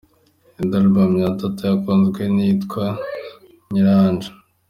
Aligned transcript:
Indi 0.59 0.75
album 0.81 1.11
ya 1.21 1.29
Matata 1.33 1.61
yakunzwe 1.71 2.21
n’iyitwa 2.33 2.83
“Nyaranja”. 3.73 4.29